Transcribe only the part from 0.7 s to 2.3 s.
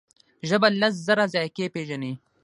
لس زره ذایقې پېژني.